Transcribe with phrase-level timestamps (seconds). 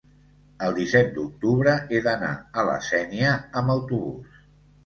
[0.67, 2.31] el disset d'octubre he d'anar
[2.63, 4.43] a la Sénia amb autobús.